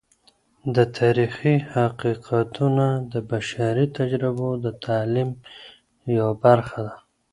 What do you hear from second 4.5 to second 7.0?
د تعلیم یوه برخه ده.